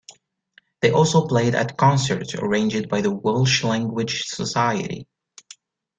They 0.81 0.89
also 0.89 1.27
played 1.27 1.53
at 1.53 1.77
concerts 1.77 2.33
arranged 2.33 2.89
by 2.89 3.01
the 3.01 3.11
Welsh 3.11 3.63
Language 3.63 4.23
Society. 4.25 5.07